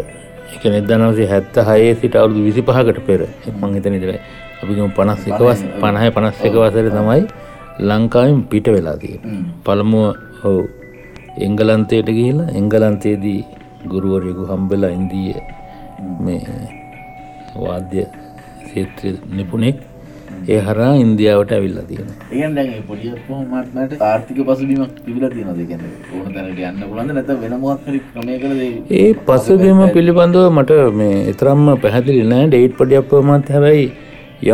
එක 0.55 0.65
නිදනවසේ 0.67 1.29
හැත්ත 1.29 1.63
හයේ 1.69 1.93
සිට 2.01 2.17
අවුදු 2.17 2.47
විසි 2.47 2.63
පහකට 2.63 3.07
පෙර 3.07 3.21
මං 3.53 3.77
හිතන 3.77 4.01
ඉදිර 4.01 4.17
අපිම 4.63 4.91
පනස් 4.99 5.23
එකවස් 5.29 5.61
පණහය 5.81 6.11
පනස් 6.17 6.45
එක 6.47 6.55
වසර 6.59 6.93
තමයි 6.97 7.50
ලංකාවෙන් 7.89 8.41
පිට 8.51 8.67
වෙලා 8.75 8.97
තිය 9.03 9.17
පළමුුව 9.65 10.09
හෝ 10.43 10.61
එංගලන්තයට 11.47 12.09
ගිහිලා 12.17 12.51
එංගලන්තයේදී 12.61 13.41
ගුරුවරයකු 13.93 14.45
හම්බෙලා 14.51 14.93
ඉන්දීය 14.99 15.37
මේ 16.25 16.43
වාද්‍ය 17.57 18.03
සේත්‍ර 18.71 19.15
නිපුණෙක්. 19.37 19.79
ඒ 20.49 20.59
හරා 20.67 20.93
ඉන්දියාවට 21.03 21.53
ඇවිල්ලා 21.55 21.85
තියෙන 22.31 22.55
දැන් 22.57 22.71
පොඩිය 22.89 23.11
මටට 23.31 24.05
ආර්ථික 24.09 24.39
පසුබීමක් 24.49 24.95
තිබිල 25.07 25.25
තියෙනද 25.35 25.61
ගැන 25.71 25.83
ඕන 26.15 26.31
තැනට 26.37 26.61
යන්න 26.69 26.85
පුළන්ද 26.91 27.13
නැත 27.17 27.31
වෙන 27.43 27.55
මොක්හරි 27.65 28.01
ක්‍රමය 28.13 28.39
කලද 28.43 28.63
ඒ 29.01 29.11
පසුබීම 29.27 29.83
පිළිබඳව 29.97 30.47
මට 30.53 30.81
මේ 31.01 31.19
එතරම්ම 31.33 31.67
පැහැදිලි 31.85 32.25
නෑ. 32.33 32.47
ඩේට් 32.49 32.75
පඩියප්ප 32.79 33.13
මත් 33.21 33.55
හැබැයි 33.57 33.87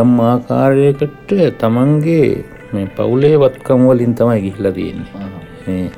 යම් 0.01 0.13
ආකාරයකට 0.29 1.33
තමන්ගේ 1.61 2.27
මේ 2.73 2.85
පවුලේ 2.97 3.35
වත්කම් 3.37 3.81
වලින් 3.89 4.13
තමයි 4.15 4.41
ගිහිලා 4.41 4.71
තියෙන්නේ. 4.71 5.89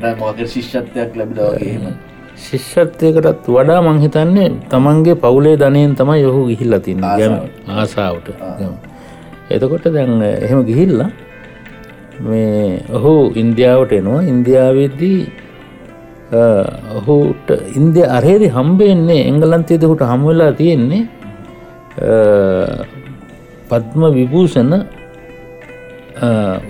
මේ 0.00 0.14
මොක 0.14 0.38
ශිෂ්‍යත්වයක් 0.46 1.16
ලැබිලවගේම 1.16 1.84
ශිෂ්‍යත්වයකටත් 2.38 3.48
වඩා 3.48 3.80
මංහිතන්නේ 3.82 4.48
තමන්ගේ 4.70 5.16
පවුලේ 5.16 5.56
ධනයෙන් 5.56 5.94
තමයි 5.96 6.22
යොහු 6.22 6.46
ගිහිල්ල 6.48 6.78
තින්න. 6.80 7.00
ගැම. 7.00 7.34
ආසාාවට. 7.68 8.28
එතකොට 9.50 9.84
දැන් 9.90 10.22
එහෙම 10.22 10.64
ගිහිල්ලා 10.64 11.10
මේ 12.20 12.82
ඔහු 12.92 13.14
ඉන්දියාවට 13.36 13.92
එනවා. 13.92 14.22
ඉන්දියාවේදී 14.24 15.20
ඔහුට 16.32 17.48
ඉන්දිය 17.76 18.06
අරේදි 18.08 18.48
හම්බෙන්නේ 18.48 19.22
එංගලන්තයේද 19.28 19.84
හුට 19.84 20.02
හම්වෙලා 20.02 20.52
තියෙන්නේ 20.52 21.02
පද්ම 23.68 24.02
විභූෂණ 24.14 24.72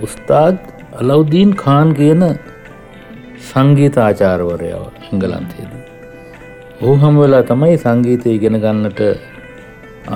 උස්තාත් 0.05 0.57
අලවදීන් 1.01 1.51
කාන් 1.55 1.93
කියන 1.93 2.23
සංගීත 3.49 3.97
ආචාරවරයාව 3.97 4.85
එංගලන්තයේද. 5.11 5.71
ඔහු 6.81 6.95
හම 7.01 7.15
වෙලා 7.21 7.43
තමයි 7.43 7.77
සංගීතය 7.77 8.35
ඉගෙන 8.37 8.59
ගන්නට 8.63 9.01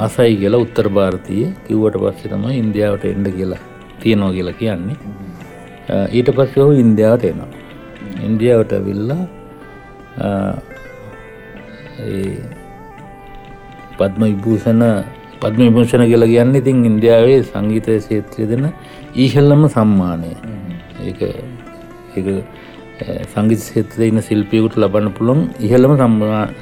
ආසයි 0.04 0.36
කියලා 0.42 0.64
උත්තර 0.66 0.88
භාරතය 0.90 1.38
කිව්වට 1.68 1.98
පස්සේ 2.04 2.32
තමයි 2.34 2.58
ඉන්දියාවට 2.64 3.06
එන්ඩ 3.06 3.28
කියලා 3.38 3.62
තියනෝ 4.02 4.32
කියලා 4.38 4.60
කියන්නේ. 4.62 4.98
ඊට 6.18 6.30
පස්සේ 6.38 6.64
ඔහු 6.64 6.74
ඉන්දියාවට 6.86 7.26
එනවා. 7.32 7.52
ඉන්දියාවට 8.28 8.74
විල්ලා 8.88 9.24
පද්ම 13.98 14.24
විභූෂණ 14.24 14.84
පද්ම 15.42 15.62
විභූෂණ 15.68 16.06
කියලා 16.12 16.30
කියන්න 16.34 16.56
ඉතින් 16.62 16.86
ඉන්දියාවේ 16.90 17.40
සංගීතය 17.50 18.00
ශේත්‍රය 18.08 18.46
දෙන 18.52 18.66
ඊහල්ලම 19.16 19.64
සම්මානය. 19.76 20.32
ඒ 21.06 22.42
සංගීත 23.34 23.62
ශේත්‍රය 23.70 24.10
ඉන්න 24.12 24.22
ශිල්පියකුට 24.28 24.78
ලබන්න 24.82 25.10
පුළුවන් 25.18 25.42
ඉහළම 25.68 25.94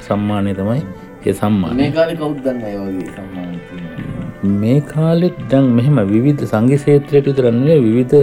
සම්මානය 0.08 0.52
තමයි 0.60 0.80
ඒ 1.26 1.34
සම්මානය. 1.40 1.78
මේ 4.62 4.80
කාලෙත් 4.90 5.38
දැන් 5.52 5.70
මෙහෙම 5.78 6.00
විවිධ 6.12 6.44
සංගි 6.52 6.78
ශේත්‍රයට 6.86 7.30
විතරන්නේ 7.30 7.78
විවිධ 7.86 8.16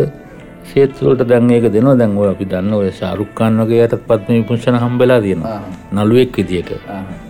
ශේත්‍රවලට 0.74 1.24
දැන් 1.32 1.50
ඒක 1.56 1.66
දෙනවා. 1.76 1.96
දැන් 2.02 2.14
ඔය 2.18 2.30
අපි 2.34 2.46
දන්න 2.52 2.74
ඔය 2.80 2.92
ශාරුක්කාන් 3.00 3.58
වගේ 3.64 3.82
යටත් 3.88 4.06
පත්ම 4.10 4.34
විපුංශන 4.38 4.78
හම්බෙලා 4.84 5.20
තියෙනවා. 5.26 5.58
නළුවෙක් 5.96 6.38
විදියට. 6.38 6.72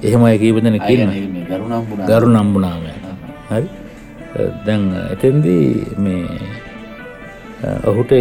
එහෙම 0.04 0.28
අය 0.30 0.38
කීප 0.44 0.60
දෙනෙක් 0.66 0.90
ඉන්නවා 0.90 1.82
ගරු 2.10 2.28
නම්බුනාමය 2.36 3.03
හරි? 3.50 3.68
දැන් 4.66 4.84
එතෙන්දී 5.14 5.66
මේ 6.04 6.24
ඔහුට 7.90 8.14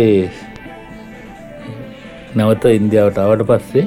නැවත 2.39 2.65
ඉන්දියාවට 2.79 3.23
ආවට 3.23 3.45
පස්සේ 3.51 3.87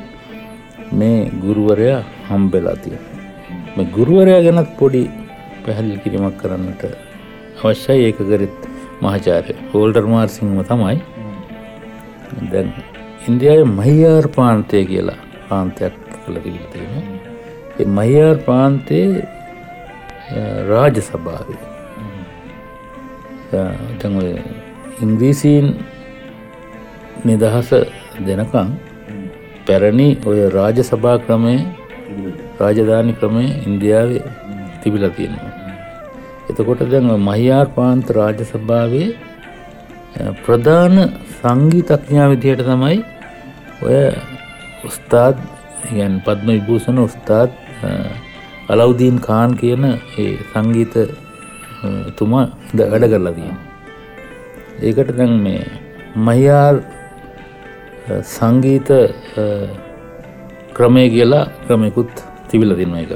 මේ 1.00 1.20
ගුරුවරයා 1.44 2.00
හම්බෙලා 2.30 2.78
තියෙන 2.84 3.04
මේ 3.76 3.88
ගුරුවරයා 3.98 4.42
ගැනත් 4.48 4.72
පොඩි 4.80 5.04
පැහැදිලි 5.66 6.02
කිරීමක් 6.04 6.38
කරන්නට 6.42 6.84
අවශ්‍යයි. 7.64 8.02
ඒක 8.08 8.20
කරෙත් 8.32 8.58
මහාචාරය 9.04 9.56
හෝල්ඩර් 9.72 10.06
මාර්සිංම 10.14 10.58
තමයි. 10.72 10.98
දැන් 12.52 12.70
ඉන්දියාවේ 13.30 13.70
මහියාර් 13.80 14.26
ප්‍රාන්තය 14.36 14.84
කියලා 14.92 15.20
ප්‍රාන්තයක් 15.48 15.96
කළ 16.24 16.38
තිබිලා 16.44 16.70
තියෙනවා. 16.74 17.04
ඒ 17.80 17.88
මහියාර් 17.98 18.38
ප්‍රාන්තයේ 18.48 19.10
රාජ 20.70 20.96
සභාවේ 21.02 21.62
දැන් 23.52 24.14
ඔය 24.18 24.32
ඉංග්‍රීසීන් 25.02 25.68
නිදහස 27.26 27.70
දෙනකං 28.28 28.70
පැරණි 29.68 30.08
ඔය 30.26 30.40
රාජ 30.50 30.78
සභා 30.84 31.18
ක්‍රමය 31.20 31.56
රාජධානි 32.60 33.14
ක්‍රමය 33.14 33.46
ඉන්දියාවේ 33.68 34.24
තිබිලා 34.82 35.10
තියෙනවා. 35.10 35.52
එතකොට 36.50 36.82
දැන් 36.92 37.10
ඔය 37.10 37.20
මහියාර් 37.20 37.68
පාන්ත 37.76 38.06
රාජ 38.12 38.40
සභාවේ 38.46 39.08
අ, 40.16 40.32
ප්‍රධාන 40.46 40.96
සංගීතඥා 41.38 42.28
විදියට 42.32 42.62
තමයි 42.64 42.98
ඔය 43.82 43.98
උස්තාද් 44.86 45.36
ගැන් 45.92 46.22
පද්ම 46.26 46.48
විභූෂණ 46.50 47.00
උස්තාත් 47.00 47.52
අලවදීන් 48.70 49.18
කාන් 49.20 49.52
කියන 49.56 49.84
ඒ 50.18 50.28
සංගීත 50.52 50.96
තුමා 52.18 52.46
ද- 52.74 52.90
වැඩ 52.92 53.06
කරලා 53.12 53.34
තියෙන. 53.34 53.58
ඒකට 54.82 55.12
දැන් 55.18 55.34
මේ 55.40 55.62
මහියාර් 56.18 56.76
සංගීත 58.28 58.90
ක්‍රමය 60.74 61.04
කියලා 61.10 61.44
ක්‍රමයකුත් 61.68 62.12
තිබිල 62.50 62.72
දෙන්න 62.76 62.96
එක 62.96 63.12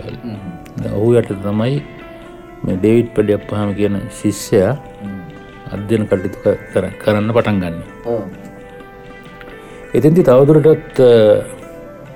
ඔහු 0.93 1.09
යට 1.15 1.31
තමයි 1.43 1.75
මේ 2.63 2.75
ඩේවිඩ් 2.77 3.09
පඩියක් 3.15 3.43
පහම 3.49 3.71
කියන 3.73 3.95
ශිෂ්‍යයා 4.11 4.73
අධ්‍යයන 5.71 6.03
කටයුතු 6.07 6.51
කරන්න 7.01 7.31
පටන් 7.31 7.57
ගන්න. 7.61 7.77
එතින්ති 9.93 10.21
තවදුරටත් 10.23 10.97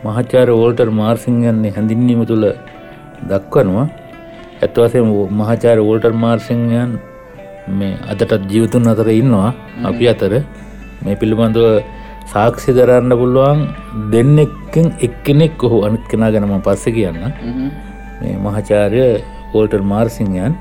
මහාචාර 0.04 0.48
වෝල්ටර් 0.52 0.90
මාර්සිංයන්නේ 0.94 1.72
හැඳින්වීම 1.72 2.22
තුළ 2.26 2.46
දක්වනවා. 3.32 3.88
ඇත්වසේ 4.64 5.04
මහාචාර 5.40 5.78
වෝල්ටර් 5.88 6.14
මාර්සිංයන් 6.24 6.92
මේ 7.80 7.94
අදටත් 8.12 8.44
ජීවතුන් 8.52 8.92
අතර 8.94 9.08
ඉන්නවා 9.22 9.50
අපි 9.90 10.06
අතර. 10.14 10.34
මේ 11.04 11.16
පිළිබඳව 11.22 11.66
සාක්ෂි 12.34 12.72
දරන්න 12.78 13.14
පුළුවන් 13.22 13.60
දෙන්නෙක්කෙන් 14.14 14.88
එක්කෙනෙක් 15.08 15.64
ඔහු 15.68 15.78
අනිත් 15.88 16.06
කෙනා 16.12 16.32
ගැනම 16.34 16.54
පස්ස 16.68 16.86
කියන්න. 16.98 17.20
මේ 18.20 18.36
මහාචාරය 18.46 19.04
වෝල්ටර් 19.54 19.82
මාර්සිංයන් 19.94 20.54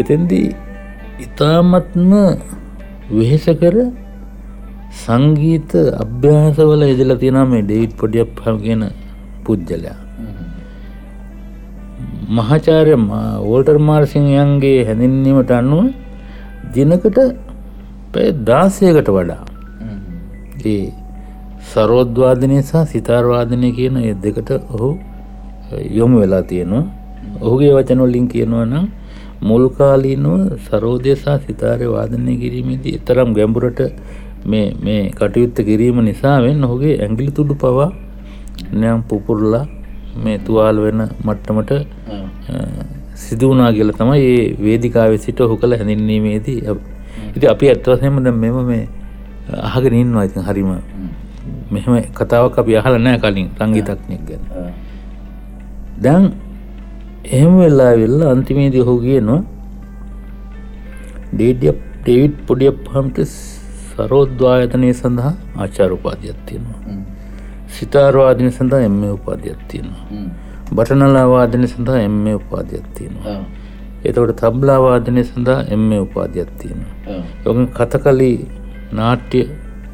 එතෙන්දී 0.00 0.48
ඉතාමත්ම 1.26 2.12
වෙහෙස 3.16 3.46
කර 3.60 3.76
සංගීත 5.02 5.72
අභ්‍යාසවල 6.04 6.82
එදලා 6.92 7.20
තියෙන 7.22 7.38
මේ 7.52 7.62
ඩේවිඩ් 7.66 7.92
පොඩියක් 8.00 8.30
පහම 8.38 8.56
කියන 8.64 8.82
පුද්ගලයා 9.44 9.98
මහාචාර්ය 12.30 12.94
වෝල්ටර් 13.42 13.78
මාර්සිංයන්ගේ 13.80 14.84
හැඳින්වීමට 14.84 15.50
අනුව 15.50 15.92
දිනකට 16.74 17.18
පැය 18.12 18.28
දාසයකට 18.44 19.08
වඩා 19.08 19.44
ඒ 20.66 20.92
සරෝද්වාදනය 21.64 22.58
සහ 22.60 22.84
සිතාර්වාදනය 22.86 23.70
කියන 23.72 23.96
ඒ 23.98 24.14
දෙකට 24.16 24.50
ඔහු 24.70 24.90
යොමු 25.90 26.20
වෙලා 26.20 26.42
තියෙනවා. 26.42 26.84
ඔහුගේ 27.40 27.72
වචනොල්ලින් 27.72 28.26
කියනවා 28.28 28.64
නම් 28.64 28.86
මුල්කාලීනව 29.42 30.56
සරෝධය 30.66 31.14
සහ 31.14 31.28
සිතාරය 31.46 31.86
වාදනය 31.86 32.36
කිරීමේදී 32.36 32.94
එතරම් 32.94 33.30
ගැඹුරට 33.32 33.80
මේ 34.46 34.66
මේ 34.80 35.02
කටයුත්ත 35.10 35.56
කිරීම 35.60 35.98
නිසාවෙන් 36.00 36.64
ඔහුගේ 36.64 36.96
ඇගිලි 36.98 37.32
තුඩු 37.32 37.54
පවා 37.54 37.90
නයම් 38.72 39.02
පුපුරලා 39.02 39.66
මේ 40.22 40.38
තුවාල් 40.38 40.76
වෙන 40.78 41.00
මට්ටමට 41.24 41.70
සිදුවනා 43.14 43.70
කියල 43.72 43.90
තමයි 43.92 44.20
ඒ 44.22 44.44
වේදිකාව 44.58 45.16
සිට 45.18 45.40
ඔහු 45.40 45.56
කළ 45.56 45.76
හැඳින්වීමේදී 45.78 46.58
ඉති 47.36 47.46
අපි 47.48 47.70
ඇත්වසයම 47.70 48.16
ද 48.24 48.30
මෙම 48.32 48.56
මේ 48.66 48.84
අහගෙන 49.68 49.94
ඉන්නවා. 49.94 50.24
ඉතින් 50.24 50.42
හරිම 50.42 50.70
මෙහෙම 51.70 51.94
කතාවක් 52.14 52.58
අපි 52.58 52.76
අහල 52.80 52.94
නෑ 52.98 53.18
කලින් 53.18 53.48
සංගීතක්නයක් 53.58 54.22
ගැන. 54.28 54.42
දැන් 55.98 56.24
එහෙම 57.26 57.58
වෙල්ලා 57.58 57.92
වෙල්ලා 57.96 58.30
අන්තිමේදී 58.34 58.84
ඔහු 58.84 58.94
කියනවා 59.00 59.40
ඩේඩිය 61.34 61.72
ඩේවිඩ් 62.02 62.34
පොඩිය 62.46 62.72
පහමට 62.86 63.18
සරෝද්වායතනය 63.90 64.90
සඳහා 65.00 65.34
ආචාර 65.56 65.90
උපාධයක් 65.96 66.38
තියෙනවා 66.46 66.80
සිතාරවාදනය 67.76 68.50
සඳහා 68.50 68.82
එම 68.82 69.02
උපාධයක් 69.10 69.60
තියෙනවා. 69.68 70.06
බටනලාවාදනය 70.72 71.66
සඳහා 71.66 72.00
එම 72.00 72.26
උපාධයක් 72.32 72.86
තියෙනවා. 72.94 73.38
එතකොට 74.04 74.36
තබ්ලාවාදනය 74.36 75.24
සඳහා 75.24 75.60
එම 75.68 75.90
උපාධයක් 75.96 76.50
තියෙනවා. 76.58 76.94
යොක 77.44 77.58
කතකලි 77.72 78.30
නාට්‍ය 78.92 79.40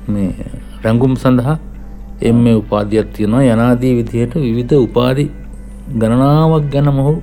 මේ 0.09 0.31
රැංගුම් 0.85 1.15
සඳහා 1.17 1.59
එම 2.23 2.45
උපාධයක් 2.53 3.09
තියෙනවා. 3.13 3.43
යනාදී 3.45 3.95
විදිහට 3.99 4.35
විවිධ 4.37 4.77
උපාධි 4.79 5.27
ගණනාවක් 5.91 6.71
ගැන 6.73 6.89
මොහු 6.91 7.15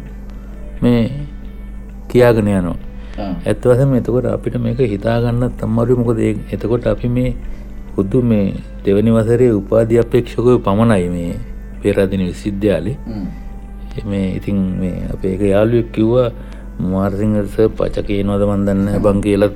මේ 0.81 1.03
කියාගෙන 2.09 2.47
යනවා. 2.49 2.77
ඇත්වසම 3.17 3.93
එතකොට 3.95 4.25
අපිට 4.27 4.55
මේක 4.57 4.79
හිතාගන්න 4.85 5.43
තම්මරු 5.59 5.93
මොකද 5.97 6.19
එතකොට 6.51 6.85
අපි 6.85 7.07
මේ 7.09 7.31
හුදු 7.97 8.21
මේ 8.21 8.53
දෙවනි 8.85 9.11
වසරේ 9.11 9.51
උපාධි 9.51 9.99
අපේක්ෂකය 9.99 10.59
පමණයි 10.59 11.09
මේ 11.09 11.33
පේරාදින 11.81 12.21
විසිද්ධාලි 12.27 12.93
මේ 14.05 14.27
ඉතින් 14.37 14.57
මේ 14.79 14.97
අපේ 15.13 15.33
එක 15.33 15.41
යාළුවෙක් 15.43 15.89
කිව්වා 15.91 16.29
මාර්සිංහස 16.79 17.57
පචකේ 17.73 18.21
නොද 18.23 18.41
මන්දන්න 18.43 19.01
බං 19.01 19.21
කියලත් 19.21 19.55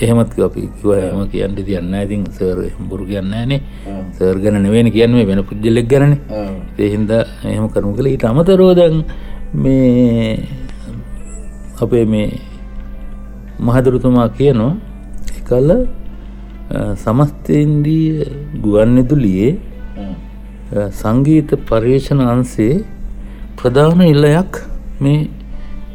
එහෙමත් 0.00 0.38
අපි 0.38 0.70
කිව 0.72 0.90
හම 0.94 1.26
කියන්න 1.26 1.56
තියන්න 1.58 1.94
ඉතින් 1.96 2.22
සර් 2.30 2.58
හම්බුරු 2.70 3.04
කියන්න 3.06 3.30
නේ. 3.48 3.60
සර් 4.14 4.38
ගැන 4.38 4.62
නෙවෙන 4.62 4.90
කියන්න 4.90 5.18
වෙන 5.26 5.42
පුද්ජලෙක් 5.42 5.88
ගැන 5.88 6.14
ඒහින්ද 6.78 7.10
එහෙම 7.10 7.66
කරමු 7.68 7.96
කළ 7.96 8.06
ඊට 8.06 8.24
අමතරෝදන් 8.24 9.02
මේ 9.54 10.38
අපේ 11.80 12.04
මේ 12.06 12.38
මහදුරතුමා 13.58 14.28
කියනවා 14.30 14.74
එකල්ල 15.40 15.70
සමස්තේන්දී 16.96 18.06
ගුවන් 18.62 18.96
විදුලියේ 18.96 19.50
අ, 20.72 20.88
සංගීත 20.92 21.50
පර්යේෂණ 21.68 22.20
අන්සේ 22.28 22.74
ප්‍රධාන 23.56 24.00
ඉල්ලයක් 24.04 24.52
මේ 25.00 25.20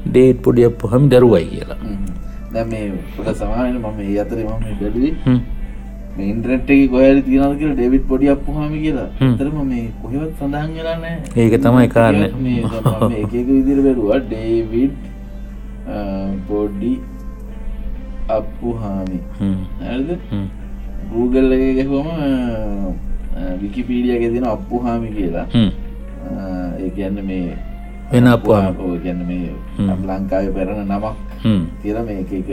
ඩේට් 0.06 0.42
පොඩියක් 0.44 0.74
පහම 0.82 1.04
දරුවයි 1.10 1.46
කියලා 1.52 1.80
දැ 2.54 2.64
මේ 2.66 2.86
පොට 3.16 3.30
සමානයට 3.38 3.80
මම 3.84 4.00
ඒ 4.06 4.18
අතර 4.20 4.38
මම 4.40 4.50
බැලුවේ 4.82 5.14
ඉන්ට්‍රෙට් 6.26 6.70
එක 6.70 6.84
කොහරි 6.92 7.22
තියෙනවද 7.24 7.56
කියලා 7.60 7.76
ඩේවිඩ් 7.76 8.06
පොඩි 8.08 8.28
අප්පුහාම 8.30 8.74
කියලා. 8.76 9.08
ඇත්තටම 9.22 9.58
මේ 9.68 9.86
කොහෙවත් 10.02 10.32
සඳහන් 10.40 10.70
නැහැ 11.02 11.18
ඒක 11.38 11.54
තමයි 11.62 11.88
මම 12.36 12.46
එක 13.16 13.34
විදිහට 13.50 13.82
බැලුවා 13.88 14.20
ඩේවිඩ් 14.26 14.94
පොඩි 16.48 16.94
අප්පුහාමි 18.30 19.20
හ්ම්. 20.30 20.46
Google 21.15 21.56
එක 21.58 21.75
ගැහුවම 21.78 22.08
විකිපීඩිය 23.62 24.19
ගෙදෙන 24.19 24.45
කියලා. 25.15 25.45
හ්ම්. 25.54 25.69
අ, 26.25 26.41
ඒ 26.80 26.89
කියන්න 26.95 27.19
මේ 27.25 27.58
වෙන 28.12 28.28
ඒ 28.95 28.99
කියන්නේ 29.04 29.28
මේ 29.28 29.49
ලංකාවේ 30.10 30.51
පැරණ 30.58 30.88
නමක්. 30.89 31.15
කියලා 31.84 32.04
මේ 32.04 32.19
එක 32.21 32.34
එක. 32.34 32.49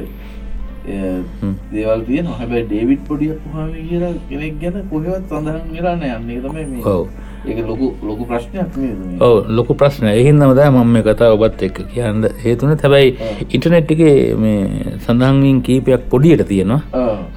දේවල් 1.72 2.00
තියෙනවා. 2.06 2.38
හැබැයි 2.38 2.64
ඩේවිඩ් 2.66 3.02
පොඩි 3.08 3.30
අප්පුහාමි 3.34 3.82
කියලා 3.88 4.14
කෙනෙක් 4.28 4.54
ගැන 4.62 4.76
කොහෙවත් 4.90 5.28
සඳහන් 5.30 5.60
වෙලා 5.74 5.96
නැහැ. 5.96 6.16
අන්න 6.16 6.30
ඒක 6.30 6.42
තමයි 6.44 6.64
මේ 6.72 6.82
ඔව්. 6.84 7.06
ඒක 7.46 7.58
ලොකු 7.68 7.86
ලොකු 8.02 8.24
ප්‍රශ්නයක් 8.24 8.74
ඔව 9.20 9.36
ලොකු 9.50 9.74
ප්‍රශ්න 9.74 10.06
එහින්දම 10.10 10.54
දා 10.58 10.70
මම 10.70 10.90
මේ 10.94 11.02
කතා 11.02 11.30
ඔබත් 11.36 11.62
එක්ක 11.62 11.78
කියන්න 11.94 12.26
හේතුන. 12.44 12.74
හැබැයි 12.76 13.16
ඉන්ටනෙට් 13.50 13.90
එක 13.94 14.02
මේ 14.38 14.60
සඳහන්වින් 15.06 15.62
කීපයක් 15.62 16.08
පොඩියට 16.10 16.46
තියෙනවා 16.48 16.82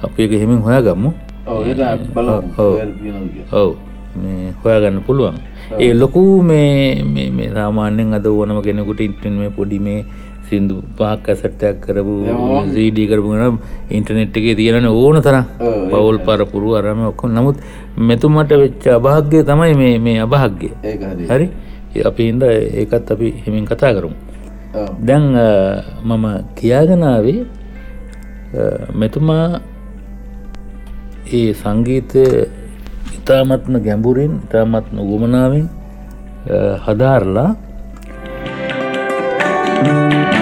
අපි 0.06 0.20
එක 0.26 0.32
හෙමින් 0.42 0.60
හොයා 0.66 0.82
ගම්මු 0.86 1.10
ඔව් 3.52 3.70
හොයාගන්න 4.62 5.02
පුළුවන්. 5.06 5.36
ඒ 5.78 5.94
ලොකු 5.94 6.42
මේ 6.42 7.50
සාමාන්‍යෙන් 7.54 8.14
අද 8.18 8.26
ඕනම 8.26 8.62
කෙනෙකුට 8.62 9.00
ඉන්ටන් 9.06 9.34
මේ 9.42 9.50
පොඩි 9.58 9.78
මේ 9.86 10.00
සිින්දු 10.48 10.74
පහක් 10.98 11.26
ඇසට්ටයක් 11.34 11.76
කරපු 11.84 12.14
සීඩී 12.74 13.06
කරපුගෙන 13.10 13.58
ඉන්ටනෙට් 13.90 14.36
එකේ 14.40 14.54
තියෙන 14.54 14.86
ඕන 14.86 15.20
තරම්. 15.26 15.44
පවුල් 15.90 16.18
පරපුරු 16.26 16.76
අරම 16.78 17.00
ඔක්කො 17.10 17.28
නමුත් 17.28 17.56
මෙතුමට 18.08 18.52
වෙච්ච 18.62 18.86
අභාග්‍ය 18.98 19.42
තමයි 19.50 19.74
මේ 19.82 19.98
මේ 19.98 20.18
අභාග්‍ය 20.26 20.70
හරි? 21.30 21.46
අපි 22.10 22.22
හින්ද 22.28 22.42
ඒකත් 22.42 23.10
අපි 23.14 23.28
හෙමින් 23.44 23.64
කතා 23.66 23.92
කරමු. 23.96 24.16
දැන් 25.08 25.24
මම 26.04 26.24
කියාගෙනාවේ 26.58 27.40
මෙතුමා 28.94 29.60
ඒ 31.32 31.52
සංගීතය 31.54 32.24
ඉතාමත්ම 33.18 33.82
ගැඹුරින් 33.82 34.40
ඉතාමත්ම 34.44 34.96
ගුමනාවෙන් 35.02 35.68
හදාරලා 36.86 37.50
Thank 39.78 40.30
you. 40.30 40.35